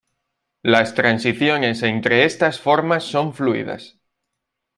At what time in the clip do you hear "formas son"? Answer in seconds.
2.59-3.35